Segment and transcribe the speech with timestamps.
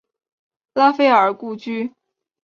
[0.73, 1.93] 拉斐尔故居。